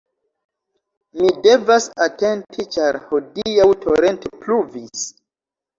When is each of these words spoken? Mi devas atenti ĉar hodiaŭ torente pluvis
Mi 1.19 1.29
devas 1.47 1.87
atenti 2.07 2.67
ĉar 2.77 3.01
hodiaŭ 3.13 3.71
torente 3.87 4.35
pluvis 4.43 5.11